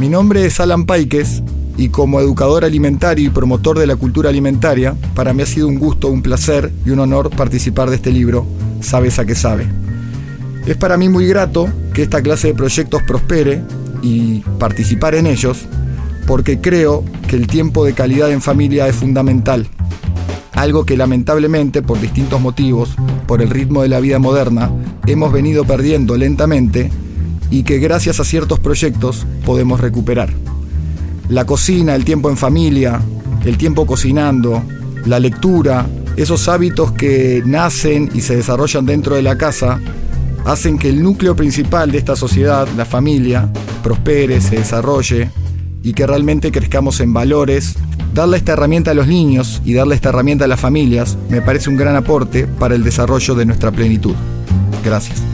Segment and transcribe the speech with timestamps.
[0.00, 1.42] Mi nombre es Alan Paikes
[1.76, 5.78] y como educador alimentario y promotor de la cultura alimentaria, para mí ha sido un
[5.78, 8.46] gusto, un placer y un honor participar de este libro,
[8.80, 9.68] Sabes a qué sabe.
[10.64, 13.62] Es para mí muy grato que esta clase de proyectos prospere
[14.00, 15.66] y participar en ellos,
[16.26, 19.68] porque creo que el tiempo de calidad en familia es fundamental.
[20.54, 22.96] Algo que lamentablemente, por distintos motivos,
[23.26, 24.70] por el ritmo de la vida moderna,
[25.06, 26.90] hemos venido perdiendo lentamente
[27.50, 30.30] y que gracias a ciertos proyectos podemos recuperar.
[31.28, 33.00] La cocina, el tiempo en familia,
[33.44, 34.62] el tiempo cocinando,
[35.06, 35.86] la lectura,
[36.16, 39.80] esos hábitos que nacen y se desarrollan dentro de la casa,
[40.44, 43.48] hacen que el núcleo principal de esta sociedad, la familia,
[43.82, 45.30] prospere, se desarrolle
[45.82, 47.76] y que realmente crezcamos en valores.
[48.14, 51.70] Darle esta herramienta a los niños y darle esta herramienta a las familias me parece
[51.70, 54.14] un gran aporte para el desarrollo de nuestra plenitud.
[54.84, 55.29] Gracias.